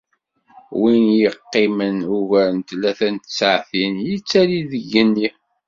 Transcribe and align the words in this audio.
Win 0.79 1.05
i 1.13 1.17
yeqqimen 1.21 1.97
ugar 2.17 2.49
n 2.57 2.59
tlata 2.67 3.07
n 3.15 3.17
tsaɛtin 3.19 3.93
yettali 4.09 4.61
deg 4.71 4.83
yigenni. 4.85 5.29